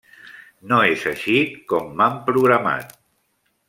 No 0.71 0.79
és 0.93 1.03
així 1.13 1.37
com 1.75 1.95
m'han 2.01 2.19
programat. 2.31 3.01